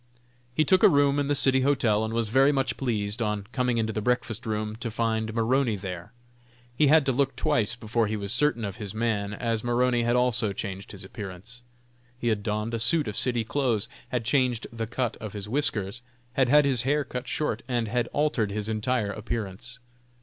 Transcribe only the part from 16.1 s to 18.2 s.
had had his hair cut short, and had